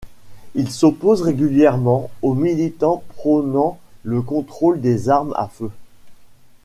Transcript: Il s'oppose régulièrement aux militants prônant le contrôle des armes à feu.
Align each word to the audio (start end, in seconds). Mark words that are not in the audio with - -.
Il 0.55 0.71
s'oppose 0.71 1.21
régulièrement 1.21 2.09
aux 2.23 2.33
militants 2.33 3.03
prônant 3.17 3.77
le 4.01 4.23
contrôle 4.23 4.81
des 4.81 5.09
armes 5.09 5.35
à 5.37 5.47
feu. 5.47 5.69